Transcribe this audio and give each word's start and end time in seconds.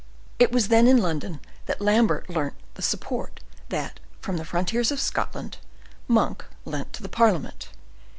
It 0.39 0.51
was 0.51 0.69
then 0.69 0.87
in 0.87 0.97
London 0.97 1.39
that 1.67 1.79
Lambert 1.79 2.27
learnt 2.27 2.55
the 2.73 2.81
support 2.81 3.39
that, 3.69 3.99
from 4.19 4.37
the 4.37 4.45
frontiers 4.45 4.91
of 4.91 4.99
Scotland, 4.99 5.57
Monk 6.07 6.43
lent 6.65 6.91
to 6.93 7.03
the 7.03 7.07
parliament. 7.07 7.69